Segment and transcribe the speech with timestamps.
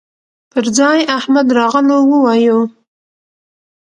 [0.51, 2.59] پر ځاى احمد راغلهووايو